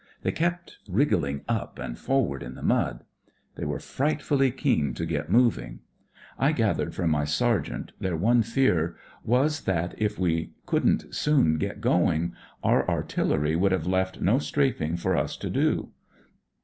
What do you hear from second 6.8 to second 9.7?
from my sergeant their one fear was